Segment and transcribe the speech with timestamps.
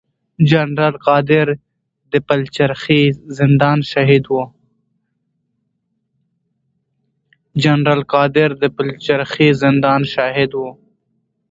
[0.49, 1.47] جنرال قادر
[2.11, 3.03] د پلچرخي
[9.67, 10.63] زندان شاهد و.